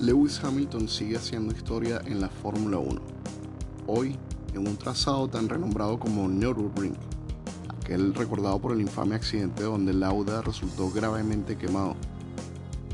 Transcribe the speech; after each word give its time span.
Lewis 0.00 0.42
Hamilton 0.42 0.88
sigue 0.88 1.18
haciendo 1.18 1.52
historia 1.54 2.00
en 2.06 2.22
la 2.22 2.30
Fórmula 2.30 2.78
1. 2.78 3.02
Hoy, 3.86 4.16
en 4.54 4.66
un 4.66 4.78
trazado 4.78 5.28
tan 5.28 5.46
renombrado 5.46 5.98
como 5.98 6.26
Nürburgring, 6.26 6.96
aquel 7.68 8.14
recordado 8.14 8.58
por 8.58 8.72
el 8.72 8.80
infame 8.80 9.14
accidente 9.14 9.62
donde 9.62 9.92
Lauda 9.92 10.40
resultó 10.40 10.90
gravemente 10.90 11.58
quemado, 11.58 11.96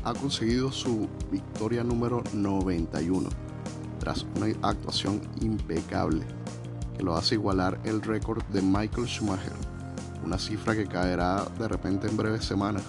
ha 0.03 0.13
conseguido 0.15 0.69
su 0.69 1.07
victoria 1.31 1.81
número 1.81 2.23
91, 2.33 3.29
tras 3.99 4.25
una 4.35 4.47
actuación 4.67 5.21
impecable 5.39 6.25
que 6.97 7.03
lo 7.03 7.15
hace 7.15 7.35
igualar 7.35 7.79
el 7.85 8.01
récord 8.01 8.43
de 8.47 8.61
Michael 8.61 9.07
Schumacher, 9.07 9.53
una 10.25 10.37
cifra 10.37 10.75
que 10.75 10.87
caerá 10.87 11.45
de 11.57 11.69
repente 11.69 12.09
en 12.09 12.17
breves 12.17 12.43
semanas. 12.43 12.83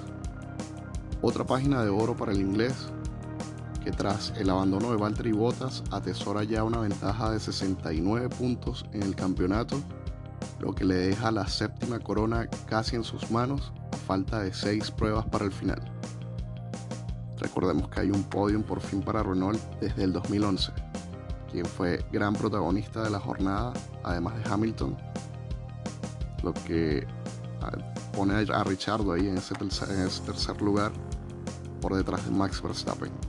Otra 1.23 1.47
página 1.47 1.85
de 1.85 1.89
oro 1.89 2.17
para 2.17 2.33
el 2.33 2.41
inglés 2.41 2.75
tras 3.93 4.33
el 4.37 4.51
abandono 4.51 4.91
de 4.91 4.97
Valtteri 4.97 5.33
Bottas 5.33 5.83
atesora 5.91 6.45
ya 6.45 6.65
una 6.65 6.79
ventaja 6.79 7.31
de 7.31 7.41
69 7.41 8.29
puntos 8.29 8.85
en 8.93 9.03
el 9.03 9.15
campeonato, 9.15 9.81
lo 10.61 10.75
que 10.75 10.85
le 10.85 10.95
deja 10.95 11.31
la 11.31 11.47
séptima 11.47 11.99
corona 12.01 12.49
casi 12.67 12.97
en 12.97 13.05
sus 13.05 13.31
manos 13.31 13.73
a 13.93 13.97
falta 13.97 14.41
de 14.41 14.53
6 14.53 14.91
pruebas 14.93 15.27
para 15.27 15.45
el 15.45 15.53
final. 15.53 15.81
Recordemos 17.39 17.89
que 17.89 18.01
hay 18.01 18.11
un 18.11 18.25
podium 18.25 18.63
por 18.63 18.81
fin 18.81 19.01
para 19.01 19.23
Renault 19.23 19.61
desde 19.81 20.05
el 20.05 20.13
2011, 20.13 20.73
quien 21.51 21.65
fue 21.65 22.05
gran 22.13 22.35
protagonista 22.35 23.03
de 23.03 23.11
la 23.11 23.21
jornada, 23.21 23.73
además 24.03 24.35
de 24.43 24.51
Hamilton, 24.51 24.97
lo 26.43 26.53
que 26.53 27.07
ah, 27.63 27.73
pone 28.13 28.35
a 28.35 28.65
Richardo 28.65 29.13
ahí 29.13 29.29
en 29.29 29.39
ese 29.39 29.55
tercer 29.55 30.61
lugar 30.61 30.93
por 31.81 31.95
detrás 31.95 32.25
de 32.25 32.33
Max 32.33 32.61
Verstappen. 32.61 33.28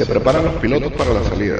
Se 0.00 0.06
preparan 0.06 0.42
los 0.46 0.54
pilotos 0.54 0.90
para 0.94 1.12
la 1.12 1.22
salida. 1.22 1.56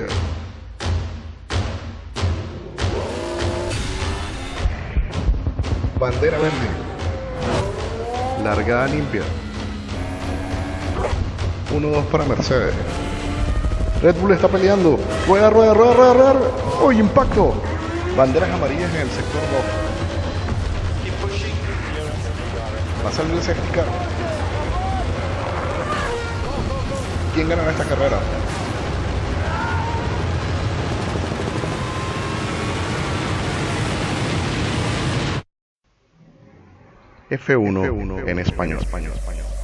Bandera 5.98 6.38
verde. 6.38 6.50
Largada 8.42 8.86
limpia. 8.86 9.20
1-2 11.70 12.04
para 12.04 12.24
Mercedes. 12.24 12.72
Red 14.02 14.14
Bull 14.14 14.32
está 14.32 14.48
peleando. 14.48 14.98
Rueda, 15.28 15.50
rueda, 15.50 15.74
rueda, 15.74 15.92
rueda, 15.92 16.12
rueda. 16.14 16.50
¡Uy, 16.82 16.98
impacto! 16.98 17.52
Banderas 18.16 18.50
amarillas 18.52 18.90
en 18.94 19.02
el 19.02 19.10
sector 19.10 19.42
2. 23.02 23.04
Va 23.04 23.10
a 23.10 23.12
salir 23.12 23.34
el 23.34 23.42
safety 23.42 23.68
car. 23.74 23.84
¿Quién 27.34 27.48
gana 27.48 27.70
esta 27.70 27.84
carrera? 27.84 28.18
F1, 37.30 37.86
F1 37.86 38.28
en 38.28 38.38
español. 38.40 38.78
español, 38.80 39.12
español. 39.14 39.59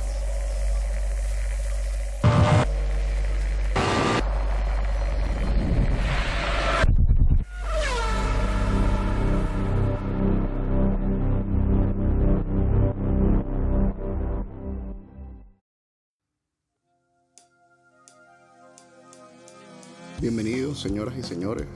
Bienvenidos, 20.29 20.81
señoras 20.81 21.17
y 21.17 21.23
señores. 21.23 21.69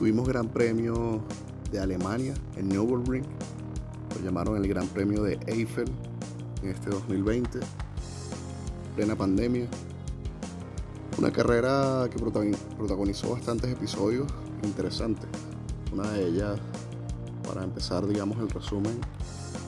Tuvimos 0.00 0.26
Gran 0.26 0.48
Premio 0.48 1.22
de 1.70 1.78
Alemania 1.78 2.34
en 2.56 2.70
Nürburgring. 2.70 3.22
Lo 4.16 4.24
llamaron 4.24 4.56
el 4.56 4.66
Gran 4.66 4.88
Premio 4.88 5.22
de 5.22 5.38
Eiffel 5.46 5.88
en 6.60 6.70
este 6.70 6.90
2020, 6.90 7.60
plena 8.96 9.14
pandemia. 9.14 9.68
Una 11.18 11.30
carrera 11.30 12.10
que 12.10 12.18
protagonizó 12.18 13.30
bastantes 13.30 13.70
episodios 13.70 14.26
interesantes. 14.64 15.28
Una 15.92 16.10
de 16.10 16.26
ellas, 16.26 16.58
para 17.46 17.62
empezar, 17.62 18.08
digamos, 18.08 18.38
el 18.40 18.50
resumen, 18.50 18.98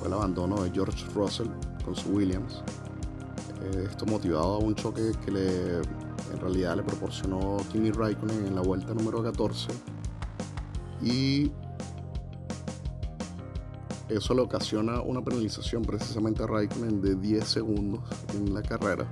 fue 0.00 0.08
el 0.08 0.14
abandono 0.14 0.64
de 0.64 0.72
George 0.72 1.06
Russell 1.14 1.46
con 1.84 1.94
su 1.94 2.08
Williams. 2.08 2.64
Eh, 3.62 3.86
esto 3.88 4.04
motivado 4.04 4.56
a 4.56 4.58
un 4.58 4.74
choque 4.74 5.12
que 5.24 5.30
le 5.30 5.80
en 6.32 6.40
realidad 6.40 6.76
le 6.76 6.82
proporcionó 6.82 7.58
Kimi 7.70 7.90
Raikkonen 7.90 8.46
en 8.46 8.54
la 8.54 8.62
vuelta 8.62 8.94
número 8.94 9.22
14 9.22 9.68
y 11.02 11.50
eso 14.08 14.34
le 14.34 14.42
ocasiona 14.42 15.00
una 15.00 15.22
penalización 15.22 15.82
precisamente 15.82 16.42
a 16.42 16.46
Raikkonen 16.46 17.00
de 17.00 17.14
10 17.14 17.44
segundos 17.44 18.00
en 18.34 18.54
la 18.54 18.62
carrera, 18.62 19.06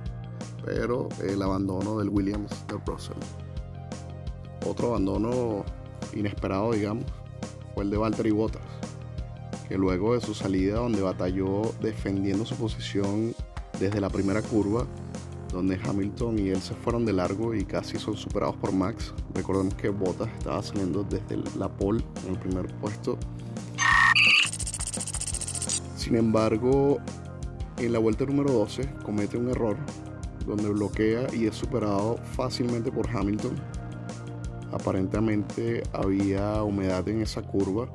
pero 0.63 1.09
el 1.21 1.41
abandono 1.41 1.97
del 1.97 2.09
Williams 2.09 2.51
de 2.67 2.77
Russell. 2.85 3.17
Otro 4.67 4.89
abandono 4.89 5.65
inesperado, 6.13 6.71
digamos, 6.71 7.05
fue 7.73 7.83
el 7.83 7.89
de 7.89 7.97
Valtteri 7.97 8.31
Bottas, 8.31 8.61
que 9.67 9.77
luego 9.77 10.13
de 10.13 10.21
su 10.21 10.33
salida 10.33 10.75
donde 10.75 11.01
batalló 11.01 11.63
defendiendo 11.81 12.45
su 12.45 12.55
posición 12.55 13.33
desde 13.79 13.99
la 13.99 14.09
primera 14.09 14.41
curva, 14.41 14.85
donde 15.53 15.79
Hamilton 15.81 16.39
y 16.39 16.49
él 16.49 16.61
se 16.61 16.73
fueron 16.73 17.05
de 17.05 17.13
largo 17.13 17.53
y 17.53 17.63
casi 17.63 17.97
son 17.97 18.17
superados 18.17 18.55
por 18.57 18.73
Max. 18.73 19.13
Recordemos 19.33 19.75
que 19.75 19.89
Bottas 19.89 20.27
estaba 20.37 20.61
saliendo 20.61 21.03
desde 21.03 21.37
la 21.57 21.69
pole 21.69 22.03
en 22.25 22.33
el 22.33 22.39
primer 22.39 22.67
puesto. 22.75 23.17
Sin 25.95 26.15
embargo, 26.17 26.97
en 27.77 27.93
la 27.93 27.99
vuelta 27.99 28.25
número 28.25 28.51
12 28.51 28.89
comete 29.05 29.37
un 29.37 29.49
error 29.49 29.77
donde 30.45 30.69
bloquea 30.69 31.27
y 31.33 31.45
es 31.45 31.55
superado 31.55 32.17
fácilmente 32.35 32.91
por 32.91 33.07
Hamilton. 33.07 33.55
Aparentemente 34.71 35.83
había 35.93 36.63
humedad 36.63 37.07
en 37.07 37.21
esa 37.21 37.43
curva, 37.43 37.87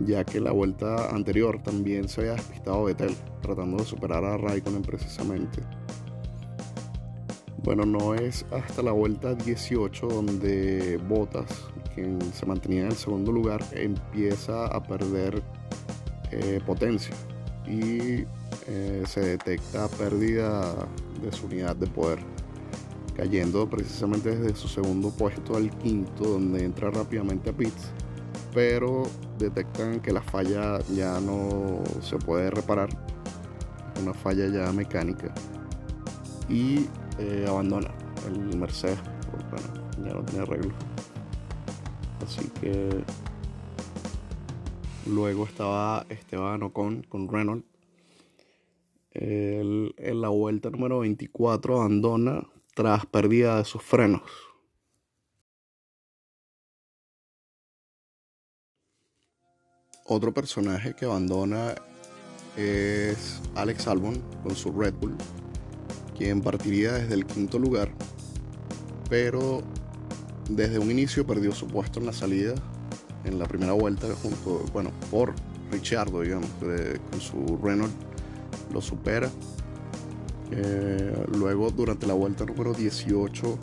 ya 0.00 0.24
que 0.24 0.40
la 0.40 0.50
vuelta 0.50 1.14
anterior 1.14 1.62
también 1.62 2.08
se 2.08 2.22
había 2.22 2.32
despistado 2.34 2.84
Vettel, 2.84 3.14
tratando 3.40 3.78
de 3.78 3.84
superar 3.84 4.24
a 4.24 4.36
Raikkonen 4.36 4.82
precisamente. 4.82 5.62
Bueno, 7.62 7.84
no 7.84 8.14
es 8.14 8.46
hasta 8.52 8.82
la 8.82 8.92
vuelta 8.92 9.34
18 9.34 10.06
donde 10.06 10.98
Bottas, 11.06 11.68
quien 11.94 12.18
se 12.32 12.46
mantenía 12.46 12.82
en 12.82 12.86
el 12.86 12.96
segundo 12.96 13.32
lugar, 13.32 13.62
empieza 13.72 14.64
a 14.64 14.82
perder 14.82 15.42
eh, 16.30 16.60
potencia. 16.64 17.14
Y 17.66 18.24
eh, 18.66 19.02
se 19.06 19.20
detecta 19.20 19.88
pérdida 19.88 20.74
de 21.22 21.32
su 21.32 21.46
unidad 21.46 21.76
de 21.76 21.86
poder, 21.86 22.20
cayendo 23.14 23.68
precisamente 23.68 24.34
desde 24.34 24.56
su 24.56 24.66
segundo 24.66 25.10
puesto 25.10 25.54
al 25.54 25.70
quinto, 25.78 26.24
donde 26.24 26.64
entra 26.64 26.90
rápidamente 26.90 27.50
a 27.50 27.52
pits, 27.52 27.90
pero 28.54 29.02
detectan 29.38 30.00
que 30.00 30.12
la 30.12 30.22
falla 30.22 30.78
ya 30.94 31.20
no 31.20 31.82
se 32.00 32.16
puede 32.16 32.50
reparar, 32.50 32.88
una 34.02 34.14
falla 34.14 34.48
ya 34.48 34.72
mecánica. 34.72 35.34
Y 36.48 36.86
abandona 37.46 37.92
el 38.26 38.56
Mercedes, 38.56 38.98
porque 39.30 39.62
ya 40.04 40.14
no 40.14 40.24
tiene 40.24 40.42
arreglo. 40.42 40.74
Así 42.22 42.48
que 42.60 43.02
luego 45.06 45.44
estaba 45.44 46.06
Esteban 46.08 46.62
Ocon 46.62 47.02
con 47.02 47.28
Renault. 47.28 47.64
en 49.12 50.20
la 50.20 50.28
vuelta 50.28 50.70
número 50.70 51.00
24 51.00 51.80
abandona 51.80 52.46
tras 52.74 53.06
pérdida 53.06 53.58
de 53.58 53.64
sus 53.64 53.82
frenos. 53.82 54.22
Otro 60.04 60.32
personaje 60.32 60.94
que 60.94 61.04
abandona 61.04 61.74
es 62.56 63.40
Alex 63.54 63.86
Albon 63.86 64.20
con 64.42 64.56
su 64.56 64.72
Red 64.72 64.94
Bull 64.94 65.16
quien 66.20 66.42
partiría 66.42 66.92
desde 66.92 67.14
el 67.14 67.24
quinto 67.24 67.58
lugar, 67.58 67.90
pero 69.08 69.62
desde 70.50 70.78
un 70.78 70.90
inicio 70.90 71.26
perdió 71.26 71.50
su 71.52 71.66
puesto 71.66 71.98
en 71.98 72.04
la 72.04 72.12
salida, 72.12 72.52
en 73.24 73.38
la 73.38 73.46
primera 73.46 73.72
vuelta, 73.72 74.06
junto, 74.22 74.62
bueno, 74.70 74.90
por 75.10 75.32
Richardo, 75.72 76.20
digamos, 76.20 76.50
con 77.10 77.20
su 77.22 77.58
Renault 77.62 77.90
lo 78.70 78.82
supera. 78.82 79.30
Eh, 80.50 81.24
luego, 81.38 81.70
durante 81.70 82.06
la 82.06 82.12
vuelta 82.12 82.44
número 82.44 82.74
18, 82.74 83.58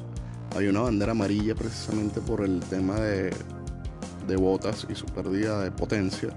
había 0.55 0.71
una 0.71 0.81
bandera 0.81 1.11
amarilla 1.11 1.53
precisamente 1.53 2.21
por 2.21 2.43
el 2.43 2.59
tema 2.61 2.95
de, 2.95 3.29
de 4.27 4.35
botas 4.35 4.87
y 4.89 4.95
su 4.95 5.05
pérdida 5.05 5.63
de 5.63 5.69
potencia. 5.69 6.29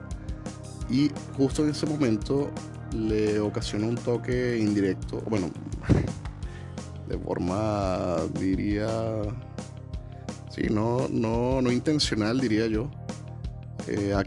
Y 0.91 1.11
justo 1.39 1.65
en 1.65 1.71
ese 1.71 1.87
momento 1.87 2.51
le 2.95 3.41
ocasionó 3.41 3.89
un 3.89 3.97
toque 3.97 4.59
indirecto, 4.59 5.23
bueno, 5.29 5.51
de 7.09 7.19
forma, 7.19 8.17
diría, 8.39 8.89
sí, 10.51 10.63
no, 10.71 11.09
no, 11.09 11.61
no 11.63 11.73
intencional, 11.73 12.41
diría 12.41 12.67
yo, 12.67 12.91
eh, 13.89 14.15
a 14.15 14.23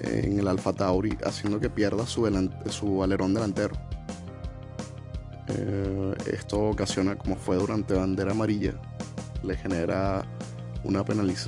en 0.00 0.38
el 0.38 0.48
Alfa 0.48 0.72
Tauri, 0.72 1.16
haciendo 1.24 1.60
que 1.60 1.70
pierda 1.70 2.06
su, 2.06 2.28
su 2.70 3.02
alerón 3.02 3.34
delantero. 3.34 3.74
Eh, 5.48 6.14
esto 6.32 6.60
ocasiona, 6.60 7.16
como 7.16 7.36
fue 7.36 7.56
durante 7.56 7.94
bandera 7.94 8.32
amarilla, 8.32 8.74
le 9.42 9.56
genera 9.56 10.24
una, 10.84 11.04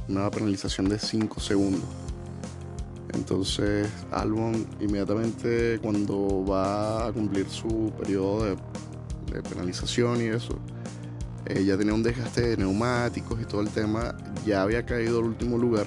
una 0.08 0.30
penalización 0.30 0.88
de 0.88 0.98
5 0.98 1.40
segundos. 1.40 1.99
Entonces 3.14 3.88
Albon 4.10 4.66
inmediatamente 4.80 5.78
cuando 5.82 6.44
va 6.44 7.06
a 7.06 7.12
cumplir 7.12 7.48
su 7.48 7.92
periodo 7.98 8.44
de, 8.44 8.56
penalización 9.48 10.20
y 10.20 10.24
eso, 10.24 10.58
eh, 11.46 11.64
ya 11.64 11.78
tenía 11.78 11.94
un 11.94 12.02
desgaste 12.02 12.40
de 12.40 12.56
neumáticos 12.56 13.40
y 13.40 13.44
todo 13.44 13.60
el 13.60 13.68
tema, 13.68 14.16
ya 14.44 14.62
había 14.62 14.84
caído 14.84 15.20
al 15.20 15.26
último 15.26 15.56
lugar 15.56 15.86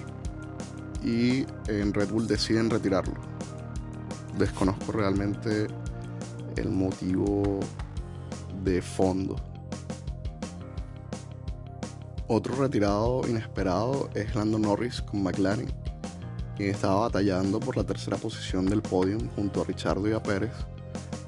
y 1.03 1.45
en 1.67 1.93
Red 1.93 2.09
Bull 2.09 2.25
deciden 2.25 2.69
retirarlo. 2.69 3.15
Desconozco 4.37 4.93
realmente 4.93 5.67
el 6.55 6.69
motivo 6.69 7.59
de 8.63 8.81
fondo. 8.81 9.35
Otro 12.27 12.55
retirado 12.55 13.27
inesperado 13.27 14.09
es 14.15 14.33
Lando 14.33 14.57
Norris 14.57 15.01
con 15.01 15.21
McLaren, 15.23 15.71
quien 16.55 16.69
estaba 16.69 17.01
batallando 17.01 17.59
por 17.59 17.77
la 17.77 17.83
tercera 17.83 18.17
posición 18.17 18.65
del 18.65 18.81
podium 18.81 19.29
junto 19.35 19.61
a 19.61 19.65
Richardo 19.65 20.07
y 20.07 20.13
a 20.13 20.21
Pérez, 20.21 20.51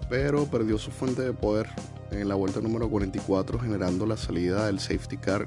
pero 0.09 0.45
perdió 0.45 0.77
su 0.77 0.91
fuente 0.91 1.21
de 1.21 1.33
poder 1.33 1.67
en 2.11 2.29
la 2.29 2.35
vuelta 2.35 2.61
número 2.61 2.89
44 2.89 3.59
generando 3.59 4.05
la 4.05 4.17
salida 4.17 4.67
del 4.67 4.79
safety 4.79 5.17
car 5.17 5.43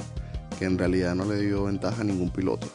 que 0.59 0.65
en 0.65 0.77
realidad 0.77 1.15
no 1.15 1.25
le 1.25 1.41
dio 1.41 1.65
ventaja 1.65 2.01
a 2.01 2.05
ningún 2.05 2.31
piloto. 2.31 2.67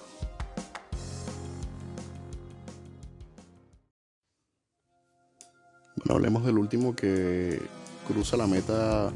Bueno, 5.97 6.15
hablemos 6.15 6.45
del 6.45 6.57
último 6.57 6.95
que 6.95 7.61
cruza 8.07 8.37
la 8.37 8.47
meta 8.47 9.11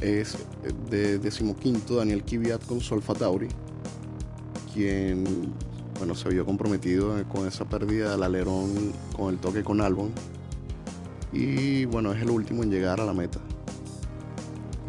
es 0.00 0.38
de 0.88 1.18
decimoquinto 1.18 1.96
Daniel 1.96 2.24
Kvyat 2.24 2.64
con 2.66 2.80
su 2.80 2.94
Alfa 2.94 3.14
Tauri, 3.14 3.48
quien 4.72 5.52
bueno, 6.00 6.14
se 6.14 6.30
vio 6.30 6.46
comprometido 6.46 7.22
con 7.28 7.46
esa 7.46 7.66
pérdida 7.66 8.12
del 8.12 8.22
alerón 8.22 8.72
con 9.14 9.34
el 9.34 9.38
toque 9.38 9.62
con 9.62 9.82
Albon. 9.82 10.10
Y 11.30 11.84
bueno, 11.84 12.14
es 12.14 12.22
el 12.22 12.30
último 12.30 12.62
en 12.62 12.70
llegar 12.70 13.02
a 13.02 13.04
la 13.04 13.12
meta. 13.12 13.38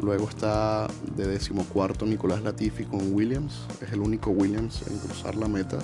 Luego 0.01 0.29
está 0.29 0.87
de 1.17 1.27
decimocuarto 1.27 2.05
Nicolás 2.05 2.41
Latifi 2.43 2.85
con 2.85 3.13
Williams, 3.13 3.67
es 3.81 3.91
el 3.91 3.99
único 3.99 4.31
Williams 4.31 4.83
en 4.89 4.99
cruzar 4.99 5.35
la 5.35 5.49
meta. 5.49 5.79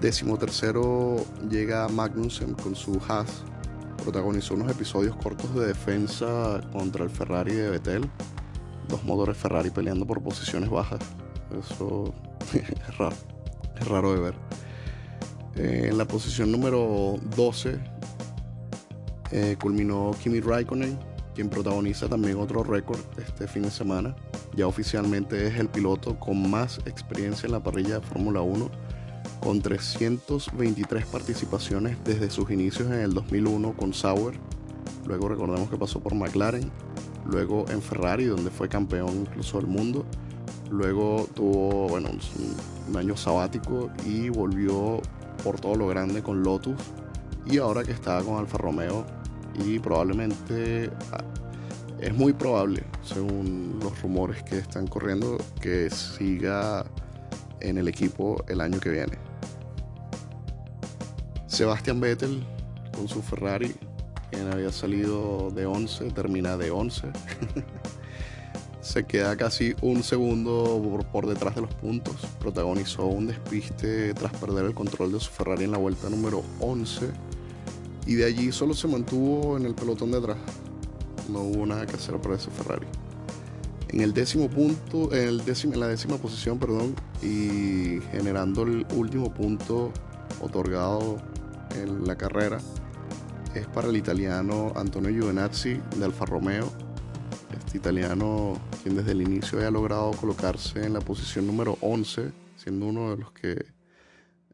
Decimotercero 0.00 1.16
llega 1.50 1.86
Magnussen 1.88 2.54
con 2.54 2.74
su 2.74 2.98
Haas 3.06 3.42
protagonizó 4.02 4.54
unos 4.54 4.70
episodios 4.70 5.14
cortos 5.16 5.54
de 5.54 5.66
defensa 5.66 6.62
contra 6.72 7.04
el 7.04 7.10
Ferrari 7.10 7.52
de 7.52 7.68
Vettel. 7.68 8.08
Dos 8.88 9.04
motores 9.04 9.36
Ferrari 9.36 9.68
peleando 9.68 10.06
por 10.06 10.22
posiciones 10.22 10.70
bajas. 10.70 11.00
Eso 11.52 12.14
es 12.54 12.96
raro. 12.96 13.37
Raro 13.86 14.12
de 14.12 14.20
ver. 14.20 14.34
Eh, 15.56 15.88
en 15.90 15.98
la 15.98 16.06
posición 16.06 16.52
número 16.52 17.16
12 17.36 17.78
eh, 19.32 19.56
culminó 19.60 20.12
Kimi 20.22 20.40
Raikkonen, 20.40 20.98
quien 21.34 21.50
protagoniza 21.50 22.08
también 22.08 22.38
otro 22.38 22.62
récord 22.62 23.00
este 23.18 23.46
fin 23.48 23.62
de 23.62 23.70
semana. 23.70 24.16
Ya 24.54 24.66
oficialmente 24.66 25.46
es 25.46 25.56
el 25.56 25.68
piloto 25.68 26.18
con 26.18 26.50
más 26.50 26.78
experiencia 26.86 27.46
en 27.46 27.52
la 27.52 27.62
parrilla 27.62 28.00
de 28.00 28.06
Fórmula 28.06 28.40
1 28.40 28.70
con 29.40 29.60
323 29.60 31.06
participaciones 31.06 31.96
desde 32.04 32.30
sus 32.30 32.50
inicios 32.50 32.88
en 32.88 33.00
el 33.00 33.14
2001 33.14 33.74
con 33.76 33.94
Sauer. 33.94 34.34
Luego 35.06 35.28
recordemos 35.28 35.70
que 35.70 35.76
pasó 35.76 36.00
por 36.00 36.14
McLaren, 36.14 36.70
luego 37.26 37.64
en 37.68 37.82
Ferrari, 37.82 38.24
donde 38.24 38.50
fue 38.50 38.68
campeón 38.68 39.26
incluso 39.28 39.58
del 39.58 39.66
mundo. 39.66 40.04
Luego 40.70 41.28
tuvo 41.34 41.88
bueno, 41.88 42.10
un 42.88 42.96
año 42.96 43.16
sabático 43.16 43.90
y 44.04 44.28
volvió 44.28 45.00
por 45.42 45.60
todo 45.60 45.74
lo 45.76 45.86
grande 45.86 46.22
con 46.22 46.42
Lotus. 46.42 46.76
Y 47.46 47.58
ahora 47.58 47.82
que 47.82 47.92
está 47.92 48.22
con 48.22 48.36
Alfa 48.36 48.58
Romeo 48.58 49.06
y 49.64 49.78
probablemente 49.78 50.90
ah, 51.12 51.24
es 52.00 52.14
muy 52.14 52.32
probable, 52.32 52.84
según 53.02 53.78
los 53.82 54.00
rumores 54.02 54.42
que 54.42 54.58
están 54.58 54.86
corriendo, 54.86 55.38
que 55.60 55.90
siga 55.90 56.84
en 57.60 57.78
el 57.78 57.88
equipo 57.88 58.44
el 58.48 58.60
año 58.60 58.78
que 58.78 58.90
viene. 58.90 59.18
Sebastian 61.46 62.00
Vettel 62.00 62.46
con 62.94 63.08
su 63.08 63.22
Ferrari, 63.22 63.74
quien 64.30 64.52
había 64.52 64.70
salido 64.70 65.50
de 65.50 65.66
11, 65.66 66.10
termina 66.12 66.56
de 66.56 66.70
11. 66.70 67.08
Se 68.88 69.04
queda 69.04 69.36
casi 69.36 69.74
un 69.82 70.02
segundo 70.02 71.04
por, 71.12 71.26
detrás 71.26 71.54
de 71.54 71.60
los 71.60 71.74
puntos. 71.74 72.16
Protagonizó 72.40 73.04
un 73.04 73.26
despiste 73.26 74.14
tras 74.14 74.32
perder 74.38 74.64
el 74.64 74.72
control 74.72 75.12
de 75.12 75.20
su 75.20 75.30
Ferrari 75.30 75.64
en 75.64 75.72
la 75.72 75.76
vuelta 75.76 76.08
número 76.08 76.42
11. 76.60 77.10
Y 78.06 78.14
de 78.14 78.24
allí 78.24 78.50
solo 78.50 78.72
se 78.72 78.88
mantuvo 78.88 79.58
en 79.58 79.66
el 79.66 79.74
pelotón 79.74 80.10
de 80.10 80.16
atrás. 80.16 80.38
No 81.28 81.40
hubo 81.40 81.66
nada 81.66 81.84
que 81.84 81.96
hacer 81.96 82.16
para 82.16 82.36
ese 82.36 82.50
Ferrari. 82.50 82.86
En 83.90 84.00
el 84.00 84.14
décimo 84.14 84.48
punto, 84.48 85.12
en, 85.12 85.28
el 85.28 85.80
la 85.80 85.88
décima 85.88 86.16
posición, 86.16 86.58
perdón, 86.58 86.94
y 87.22 88.00
generando 88.10 88.62
el 88.62 88.86
último 88.94 89.34
punto 89.34 89.92
otorgado 90.40 91.18
en 91.76 92.06
la 92.06 92.16
carrera 92.16 92.56
es 93.54 93.66
para 93.66 93.88
el 93.88 93.96
italiano 93.98 94.72
Antonio 94.76 95.10
Giovinazzi 95.10 95.78
de 95.98 96.04
Alfa 96.06 96.24
Romeo. 96.24 96.87
Italiano, 97.78 98.60
quien 98.82 98.96
desde 98.96 99.12
el 99.12 99.22
inicio 99.22 99.58
había 99.58 99.70
logrado 99.70 100.10
colocarse 100.12 100.84
en 100.84 100.92
la 100.92 101.00
posición 101.00 101.46
número 101.46 101.78
11, 101.80 102.30
siendo 102.56 102.86
uno 102.86 103.12
de 103.12 103.16
los 103.16 103.32
que, 103.32 103.66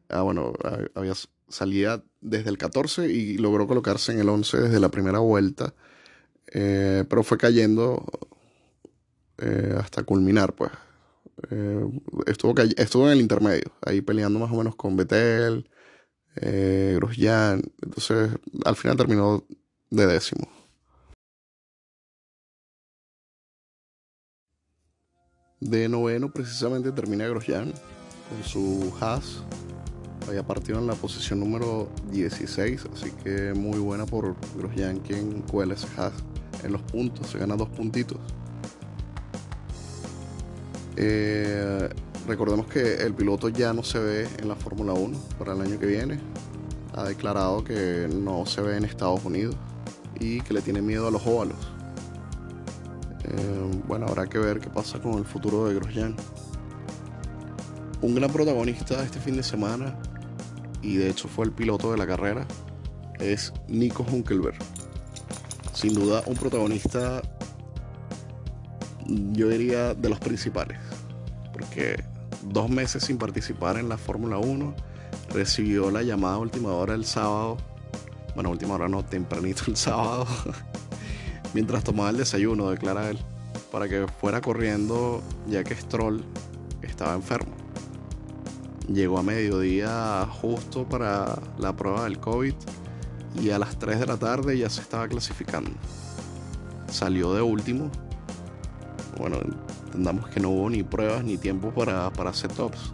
ah, 0.09 0.21
bueno, 0.21 0.53
había 0.93 1.13
salía 1.47 2.03
desde 2.21 2.49
el 2.49 2.57
14 2.57 3.07
y 3.11 3.37
logró 3.37 3.67
colocarse 3.67 4.11
en 4.11 4.19
el 4.19 4.29
11 4.29 4.61
desde 4.61 4.79
la 4.79 4.89
primera 4.89 5.19
vuelta, 5.19 5.73
eh, 6.53 7.03
pero 7.09 7.23
fue 7.23 7.37
cayendo 7.37 8.05
eh, 9.37 9.75
hasta 9.77 10.03
culminar, 10.03 10.53
pues. 10.53 10.71
Eh, 11.51 11.85
estuvo, 12.27 12.55
estuvo 12.77 13.07
en 13.07 13.13
el 13.13 13.21
intermedio, 13.21 13.71
ahí 13.81 14.01
peleando 14.01 14.39
más 14.39 14.51
o 14.51 14.55
menos 14.55 14.75
con 14.75 14.95
Betel, 14.95 15.69
eh, 16.37 16.93
Grosjean. 16.97 17.61
Entonces, 17.81 18.31
al 18.65 18.75
final 18.75 18.97
terminó 18.97 19.45
de 19.89 20.07
décimo. 20.07 20.54
De 25.61 25.87
noveno, 25.87 26.31
precisamente, 26.31 26.91
termina 26.91 27.27
Grosjean 27.27 27.71
con 28.29 28.43
su 28.43 28.93
Haas. 28.99 29.43
Había 30.27 30.43
partido 30.43 30.79
en 30.79 30.87
la 30.87 30.95
posición 30.95 31.39
número 31.39 31.89
16, 32.11 32.87
así 32.93 33.11
que 33.23 33.53
muy 33.53 33.79
buena 33.79 34.05
por 34.05 34.35
Grosjean, 34.57 34.99
quien 34.99 35.41
cuela 35.43 35.75
ese 35.75 35.87
Haas 35.97 36.13
en 36.63 36.73
los 36.73 36.81
puntos, 36.81 37.27
se 37.27 37.37
gana 37.37 37.55
dos 37.55 37.69
puntitos. 37.69 38.17
Eh, 40.97 41.89
recordemos 42.27 42.67
que 42.67 42.95
el 42.95 43.13
piloto 43.13 43.49
ya 43.49 43.73
no 43.73 43.83
se 43.83 43.99
ve 43.99 44.27
en 44.39 44.47
la 44.47 44.55
Fórmula 44.55 44.93
1 44.93 45.17
para 45.37 45.53
el 45.53 45.61
año 45.61 45.79
que 45.79 45.85
viene. 45.85 46.19
Ha 46.93 47.03
declarado 47.03 47.63
que 47.63 48.09
no 48.11 48.45
se 48.45 48.61
ve 48.61 48.77
en 48.77 48.85
Estados 48.85 49.23
Unidos 49.23 49.55
y 50.19 50.41
que 50.41 50.53
le 50.53 50.61
tiene 50.61 50.81
miedo 50.81 51.07
a 51.07 51.11
los 51.11 51.25
óvalos. 51.25 51.74
Eh, 53.27 53.81
bueno, 53.87 54.05
habrá 54.07 54.27
que 54.27 54.37
ver 54.37 54.59
qué 54.59 54.69
pasa 54.69 54.99
con 54.99 55.13
el 55.13 55.25
futuro 55.25 55.67
de 55.67 55.75
Grosjean. 55.75 56.15
Un 58.01 58.15
gran 58.15 58.31
protagonista 58.31 59.03
este 59.03 59.19
fin 59.19 59.35
de 59.35 59.43
semana, 59.43 59.97
y 60.81 60.97
de 60.97 61.09
hecho 61.09 61.27
fue 61.27 61.45
el 61.45 61.51
piloto 61.51 61.91
de 61.91 61.97
la 61.97 62.05
carrera, 62.05 62.45
es 63.19 63.53
Nico 63.67 64.05
Hunkelberg. 64.09 64.57
Sin 65.73 65.93
duda 65.93 66.23
un 66.25 66.35
protagonista, 66.35 67.21
yo 69.07 69.49
diría, 69.49 69.93
de 69.93 70.09
los 70.09 70.19
principales 70.19 70.77
porque 71.55 72.03
dos 72.43 72.69
meses 72.69 73.05
sin 73.05 73.17
participar 73.17 73.77
en 73.77 73.87
la 73.87 73.97
Fórmula 73.97 74.37
1, 74.37 74.75
recibió 75.29 75.89
la 75.89 76.03
llamada 76.03 76.37
última 76.37 76.73
hora 76.73 76.95
el 76.95 77.05
sábado, 77.05 77.55
bueno, 78.35 78.49
última 78.49 78.73
hora 78.73 78.89
no, 78.89 79.05
tempranito 79.05 79.63
el 79.67 79.77
sábado, 79.77 80.27
mientras 81.55 81.85
tomaba 81.85 82.09
el 82.09 82.17
desayuno, 82.17 82.69
declara 82.69 83.09
él. 83.09 83.17
para 83.71 83.87
que 83.87 84.05
fuera 84.19 84.41
corriendo 84.41 85.23
ya 85.47 85.63
que 85.63 85.73
Stroll 85.73 86.23
estaba 86.81 87.13
enfermo. 87.13 87.51
Llegó 88.91 89.17
a 89.17 89.23
mediodía 89.23 90.27
justo 90.41 90.83
para 90.87 91.39
la 91.57 91.73
prueba 91.73 92.03
del 92.03 92.19
COVID 92.19 92.53
y 93.41 93.49
a 93.51 93.59
las 93.59 93.79
3 93.79 94.01
de 94.01 94.05
la 94.05 94.17
tarde 94.17 94.57
ya 94.57 94.69
se 94.69 94.81
estaba 94.81 95.07
clasificando. 95.07 95.71
Salió 96.91 97.33
de 97.33 97.41
último. 97.41 97.89
Bueno, 99.17 99.39
entendamos 99.85 100.27
que 100.27 100.41
no 100.41 100.49
hubo 100.49 100.69
ni 100.69 100.83
pruebas 100.83 101.23
ni 101.23 101.37
tiempo 101.37 101.71
para, 101.71 102.11
para 102.11 102.33
setups. 102.33 102.93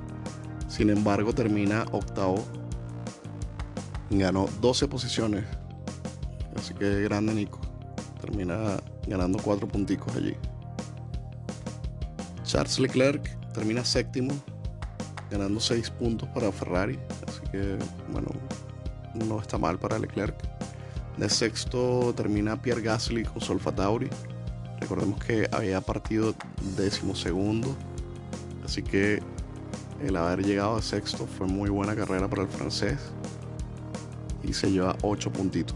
Sin 0.67 0.91
embargo, 0.91 1.33
termina 1.33 1.85
octavo. 1.91 2.45
Ganó 4.11 4.47
12 4.61 4.87
posiciones. 4.87 5.45
Así 6.55 6.75
que 6.75 7.01
grande 7.01 7.33
Nico. 7.33 7.70
Termina 8.21 8.77
ganando 9.07 9.39
4 9.39 9.67
punticos 9.67 10.15
allí. 10.15 10.35
Charles 12.43 12.79
Leclerc 12.79 13.27
termina 13.53 13.83
séptimo, 13.83 14.33
ganando 15.29 15.59
6 15.59 15.89
puntos 15.91 16.29
para 16.29 16.51
Ferrari. 16.51 16.99
Así 17.27 17.41
que, 17.51 17.77
bueno, 18.11 18.29
no 19.15 19.41
está 19.41 19.57
mal 19.57 19.79
para 19.79 19.99
Leclerc. 19.99 20.35
De 21.17 21.29
sexto 21.29 22.13
termina 22.15 22.61
Pierre 22.61 22.81
Gasly 22.81 23.23
con 23.23 23.41
Solfa 23.41 23.71
Tauri. 23.73 24.09
Recordemos 24.79 25.23
que 25.23 25.47
había 25.51 25.81
partido 25.81 26.33
décimo 26.77 27.15
segundo. 27.15 27.75
Así 28.63 28.81
que 28.81 29.21
el 30.01 30.15
haber 30.15 30.45
llegado 30.45 30.77
a 30.77 30.81
sexto 30.81 31.27
fue 31.27 31.47
muy 31.47 31.69
buena 31.69 31.95
carrera 31.95 32.27
para 32.29 32.43
el 32.43 32.47
francés. 32.47 32.99
Y 34.43 34.53
se 34.53 34.71
lleva 34.71 34.95
8 35.01 35.31
puntitos. 35.31 35.75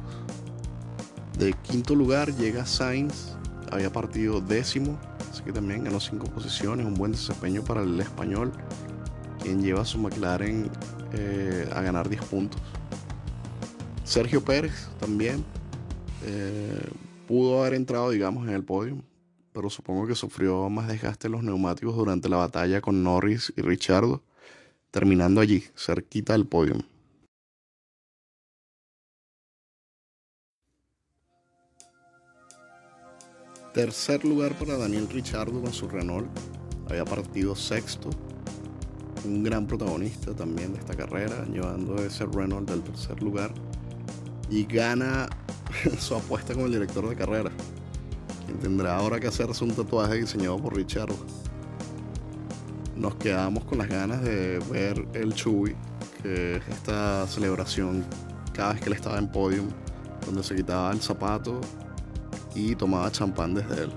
De 1.37 1.53
quinto 1.63 1.95
lugar 1.95 2.33
llega 2.35 2.65
Sainz. 2.65 3.35
Había 3.71 3.91
partido 3.91 4.41
décimo. 4.41 4.99
Así 5.31 5.43
que 5.43 5.51
también 5.51 5.83
ganó 5.83 5.99
5 5.99 6.27
posiciones. 6.27 6.85
Un 6.85 6.93
buen 6.93 7.11
desempeño 7.11 7.63
para 7.63 7.81
el 7.81 7.99
español. 7.99 8.51
Quien 9.41 9.61
lleva 9.61 9.81
a 9.81 9.85
su 9.85 9.97
McLaren 9.97 10.69
eh, 11.13 11.69
a 11.73 11.81
ganar 11.81 12.09
10 12.09 12.25
puntos. 12.25 12.61
Sergio 14.05 14.43
Pérez 14.43 14.87
también 14.99 15.43
eh, 16.23 16.87
pudo 17.27 17.61
haber 17.61 17.73
entrado, 17.73 18.11
digamos, 18.11 18.47
en 18.47 18.53
el 18.53 18.63
podio, 18.63 18.97
pero 19.51 19.69
supongo 19.69 20.07
que 20.07 20.15
sufrió 20.15 20.69
más 20.69 20.87
desgaste 20.87 21.27
en 21.27 21.33
los 21.33 21.43
neumáticos 21.43 21.95
durante 21.95 22.29
la 22.29 22.37
batalla 22.37 22.81
con 22.81 23.03
Norris 23.03 23.51
y 23.55 23.61
Richardo, 23.61 24.23
terminando 24.91 25.41
allí, 25.41 25.63
cerquita 25.75 26.33
del 26.33 26.45
podio. 26.45 26.75
Tercer 33.75 34.23
lugar 34.23 34.57
para 34.57 34.77
Daniel 34.77 35.09
Richardo 35.09 35.61
con 35.61 35.73
su 35.73 35.89
Renault. 35.89 36.29
Había 36.89 37.03
partido 37.03 37.57
sexto. 37.57 38.09
Un 39.25 39.43
gran 39.43 39.67
protagonista 39.67 40.33
también 40.33 40.71
de 40.71 40.79
esta 40.79 40.95
carrera, 40.95 41.43
llevando 41.51 41.97
ese 41.97 42.25
Renault 42.25 42.69
del 42.69 42.81
tercer 42.81 43.21
lugar 43.21 43.53
y 44.49 44.63
gana 44.63 45.27
su 45.99 46.15
apuesta 46.15 46.53
con 46.53 46.63
el 46.63 46.71
director 46.71 47.09
de 47.09 47.17
carrera, 47.17 47.51
quien 48.45 48.59
tendrá 48.59 48.95
ahora 48.95 49.19
que 49.19 49.27
hacerse 49.27 49.65
un 49.65 49.71
tatuaje 49.71 50.21
diseñado 50.21 50.57
por 50.57 50.73
Richard. 50.73 51.11
Nos 52.95 53.15
quedamos 53.15 53.65
con 53.65 53.79
las 53.79 53.89
ganas 53.89 54.23
de 54.23 54.59
ver 54.71 55.05
el 55.11 55.33
Chuy, 55.33 55.75
que 56.23 56.55
es 56.55 56.67
esta 56.69 57.27
celebración 57.27 58.05
cada 58.53 58.71
vez 58.71 58.81
que 58.83 58.87
él 58.87 58.93
estaba 58.93 59.17
en 59.17 59.29
podium, 59.29 59.67
donde 60.25 60.43
se 60.43 60.55
quitaba 60.55 60.93
el 60.93 61.01
zapato 61.01 61.59
y 62.55 62.75
tomaba 62.75 63.11
champán 63.11 63.53
desde 63.53 63.83
él. 63.83 63.91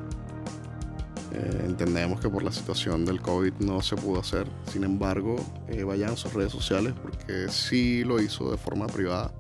Eh, 1.32 1.64
entendemos 1.66 2.20
que 2.20 2.28
por 2.28 2.42
la 2.42 2.52
situación 2.52 3.04
del 3.04 3.20
COVID 3.20 3.54
no 3.60 3.80
se 3.80 3.96
pudo 3.96 4.20
hacer, 4.20 4.46
sin 4.72 4.84
embargo, 4.84 5.36
eh, 5.68 5.84
vayan 5.84 6.10
a 6.10 6.16
sus 6.16 6.32
redes 6.32 6.52
sociales 6.52 6.94
porque 7.00 7.48
sí 7.48 8.02
lo 8.04 8.20
hizo 8.20 8.50
de 8.50 8.56
forma 8.56 8.86
privada 8.86 9.30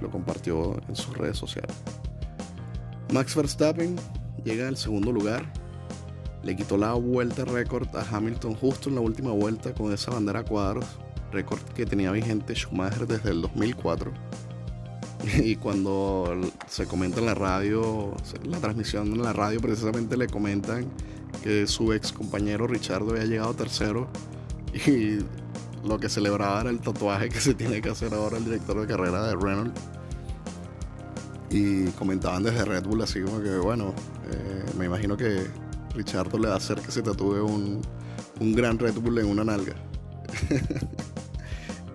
lo 0.00 0.10
compartió 0.10 0.76
en 0.88 0.96
sus 0.96 1.16
redes 1.16 1.36
sociales. 1.36 1.74
Max 3.12 3.34
Verstappen 3.34 3.96
llega 4.44 4.68
al 4.68 4.76
segundo 4.76 5.12
lugar. 5.12 5.50
Le 6.42 6.54
quitó 6.54 6.76
la 6.76 6.92
vuelta 6.92 7.44
récord 7.44 7.88
a 7.96 8.06
Hamilton 8.08 8.54
justo 8.54 8.88
en 8.88 8.94
la 8.94 9.00
última 9.00 9.32
vuelta 9.32 9.74
con 9.74 9.92
esa 9.92 10.12
bandera 10.12 10.44
cuadros, 10.44 10.86
récord 11.32 11.60
que 11.74 11.84
tenía 11.84 12.12
vigente 12.12 12.54
Schumacher 12.54 13.06
desde 13.06 13.30
el 13.30 13.42
2004. 13.42 14.27
Y 15.42 15.56
cuando 15.56 16.40
se 16.68 16.86
comenta 16.86 17.20
en 17.20 17.26
la 17.26 17.34
radio, 17.34 18.14
la 18.44 18.58
transmisión 18.58 19.08
en 19.12 19.22
la 19.22 19.32
radio, 19.32 19.60
precisamente 19.60 20.16
le 20.16 20.26
comentan 20.26 20.86
que 21.42 21.66
su 21.66 21.92
ex 21.92 22.12
compañero 22.12 22.66
Richardo 22.66 23.10
había 23.10 23.24
llegado 23.24 23.54
tercero 23.54 24.08
y 24.86 25.18
lo 25.86 25.98
que 25.98 26.08
celebraba 26.08 26.62
era 26.62 26.70
el 26.70 26.80
tatuaje 26.80 27.28
que 27.28 27.40
se 27.40 27.54
tiene 27.54 27.80
que 27.80 27.90
hacer 27.90 28.12
ahora 28.14 28.38
el 28.38 28.44
director 28.44 28.80
de 28.80 28.86
carrera 28.86 29.26
de 29.26 29.36
Renault. 29.36 29.76
Y 31.50 31.86
comentaban 31.92 32.42
desde 32.42 32.64
Red 32.64 32.84
Bull 32.84 33.00
así 33.00 33.22
como 33.22 33.40
que, 33.40 33.56
bueno, 33.56 33.94
eh, 34.30 34.64
me 34.76 34.84
imagino 34.84 35.16
que 35.16 35.46
Richardo 35.94 36.38
le 36.38 36.48
va 36.48 36.54
a 36.54 36.56
hacer 36.58 36.78
que 36.80 36.90
se 36.90 37.00
tatúe 37.00 37.42
un, 37.42 37.80
un 38.40 38.52
gran 38.54 38.78
Red 38.78 38.94
Bull 38.94 39.18
en 39.18 39.26
una 39.26 39.44
nalga. 39.44 39.74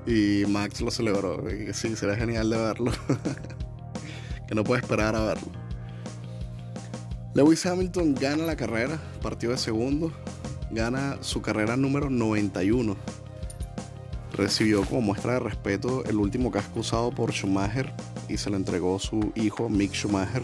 y 0.05 0.45
Max 0.47 0.81
lo 0.81 0.91
celebró. 0.91 1.43
Sí, 1.73 1.95
será 1.95 2.15
genial 2.15 2.49
de 2.49 2.57
verlo. 2.57 2.91
que 4.47 4.55
no 4.55 4.63
puede 4.63 4.81
esperar 4.81 5.15
a 5.15 5.23
verlo. 5.23 5.47
Lewis 7.33 7.65
Hamilton 7.65 8.13
gana 8.15 8.43
la 8.43 8.55
carrera, 8.55 8.99
partido 9.21 9.53
de 9.53 9.57
segundo, 9.57 10.11
gana 10.71 11.17
su 11.21 11.41
carrera 11.41 11.75
número 11.77 12.09
91 12.09 12.95
recibió 14.33 14.83
como 14.83 15.01
muestra 15.01 15.33
de 15.33 15.39
respeto 15.39 16.03
el 16.05 16.17
último 16.17 16.51
casco 16.51 16.79
usado 16.79 17.11
por 17.11 17.31
Schumacher 17.31 17.93
y 18.27 18.37
se 18.37 18.49
lo 18.49 18.57
entregó 18.57 18.99
su 18.99 19.31
hijo 19.35 19.69
Mick 19.69 19.93
Schumacher. 19.93 20.41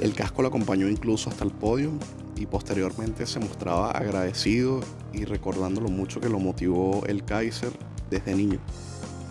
El 0.00 0.12
casco 0.14 0.42
lo 0.42 0.48
acompañó 0.48 0.88
incluso 0.88 1.30
hasta 1.30 1.44
el 1.44 1.50
podio 1.50 1.92
y 2.36 2.46
posteriormente 2.46 3.26
se 3.26 3.38
mostraba 3.40 3.90
agradecido 3.90 4.80
y 5.12 5.24
recordando 5.24 5.80
lo 5.80 5.88
mucho 5.88 6.20
que 6.20 6.28
lo 6.28 6.38
motivó 6.38 7.04
el 7.06 7.24
Kaiser 7.24 7.72
desde 8.10 8.34
niño. 8.34 8.58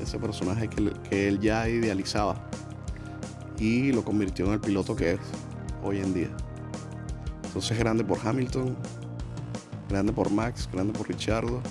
Ese 0.02 0.18
personaje 0.20 0.70
que, 0.70 0.92
que 1.10 1.28
él 1.28 1.40
ya 1.40 1.68
idealizaba 1.68 2.50
y 3.60 3.92
lo 3.92 4.04
convirtió 4.04 4.46
en 4.48 4.54
el 4.54 4.60
piloto 4.60 4.96
que 4.96 5.14
es 5.14 5.20
hoy 5.84 6.00
en 6.00 6.14
día. 6.14 6.30
Entonces 7.44 7.78
grande 7.78 8.04
por 8.04 8.18
Hamilton, 8.26 8.76
grande 9.90 10.12
por 10.12 10.32
Max, 10.32 10.68
grande 10.72 10.94
por 10.94 11.08
Richardo 11.08 11.62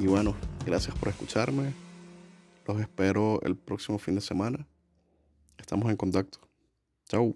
y 0.00 0.06
bueno, 0.06 0.34
gracias 0.66 0.96
por 0.96 1.08
escucharme. 1.08 1.72
Los 2.66 2.80
espero 2.80 3.40
el 3.42 3.56
próximo 3.56 3.98
fin 3.98 4.16
de 4.16 4.20
semana. 4.20 4.66
Estamos 5.56 5.90
en 5.90 5.96
contacto. 5.96 6.38
Chau. 7.08 7.34